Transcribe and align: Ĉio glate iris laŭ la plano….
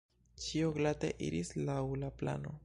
Ĉio 0.45 0.71
glate 0.77 1.11
iris 1.27 1.53
laŭ 1.69 1.79
la 2.07 2.11
plano…. 2.23 2.57